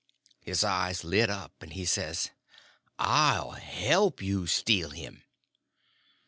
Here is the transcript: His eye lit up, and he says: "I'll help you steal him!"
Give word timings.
His 0.39 0.63
eye 0.63 0.95
lit 1.03 1.29
up, 1.29 1.61
and 1.61 1.73
he 1.73 1.85
says: 1.85 2.31
"I'll 2.97 3.51
help 3.51 4.19
you 4.19 4.47
steal 4.47 4.89
him!" 4.89 5.23